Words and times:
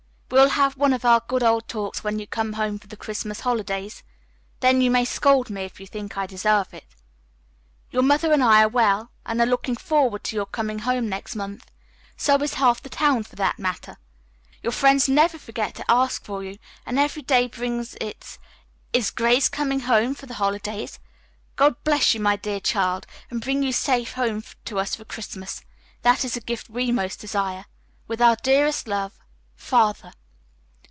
We 0.33 0.37
will 0.39 0.49
have 0.55 0.77
one 0.77 0.93
of 0.93 1.03
our 1.03 1.21
good 1.27 1.43
old 1.43 1.67
talks 1.67 2.05
when 2.05 2.17
you 2.17 2.25
come 2.25 2.53
home 2.53 2.79
for 2.79 2.87
the 2.87 2.95
Christmas 2.95 3.41
holidays. 3.41 4.01
Then 4.61 4.79
you 4.79 4.89
may 4.89 5.03
scold 5.03 5.49
me, 5.49 5.63
if 5.65 5.77
you 5.81 5.85
think 5.85 6.17
I 6.17 6.25
deserve 6.25 6.73
it. 6.73 6.95
"Your 7.91 8.01
mother 8.01 8.31
and 8.31 8.41
I 8.41 8.63
are 8.63 8.69
well, 8.69 9.11
and 9.25 9.41
are 9.41 9.45
looking 9.45 9.75
forward 9.75 10.23
to 10.23 10.37
your 10.37 10.45
home 10.45 10.79
coming 10.79 11.09
next 11.09 11.35
month. 11.35 11.69
So 12.15 12.37
is 12.41 12.53
half 12.53 12.81
the 12.81 12.87
town, 12.87 13.23
for 13.23 13.35
that 13.35 13.59
matter. 13.59 13.97
Your 14.63 14.71
friends 14.71 15.09
never 15.09 15.37
forget 15.37 15.75
to 15.75 15.85
ask 15.91 16.23
for 16.23 16.41
you, 16.45 16.57
and 16.85 16.97
every 16.97 17.23
day 17.23 17.47
brings 17.47 17.97
its, 17.99 18.39
'Is 18.93 19.11
Grace 19.11 19.49
coming 19.49 19.81
home 19.81 20.15
for 20.15 20.27
the 20.27 20.35
holidays?' 20.35 20.97
God 21.57 21.75
bless 21.83 22.13
you, 22.13 22.21
my 22.21 22.37
dear 22.37 22.61
child, 22.61 23.05
and 23.29 23.41
bring 23.41 23.63
you 23.63 23.73
safe 23.73 24.13
home 24.13 24.43
to 24.63 24.79
us 24.79 24.95
for 24.95 25.03
Christmas. 25.03 25.61
That 26.03 26.23
is 26.23 26.35
the 26.35 26.39
gift 26.41 26.69
we 26.69 26.89
most 26.89 27.19
desire. 27.19 27.65
With 28.07 28.21
our 28.21 28.37
dearest 28.37 28.87
love, 28.87 29.19
"FATHER." 29.57 30.13